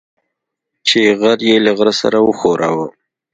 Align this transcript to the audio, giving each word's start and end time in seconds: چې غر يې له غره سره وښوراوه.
چې 0.87 0.99
غر 1.19 1.39
يې 1.47 1.55
له 1.65 1.71
غره 1.77 1.93
سره 2.01 2.17
وښوراوه. 2.21 2.87